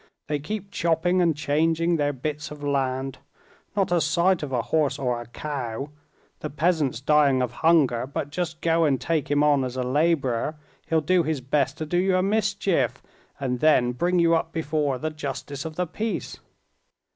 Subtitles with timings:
[0.25, 3.19] They keep chopping and changing their bits of land.
[3.75, 5.91] Not a sight of a horse or a cow.
[6.39, 10.55] The peasant's dying of hunger, but just go and take him on as a laborer,
[10.87, 13.03] he'll do his best to do you a mischief,
[13.39, 16.39] and then bring you up before the justice of the peace."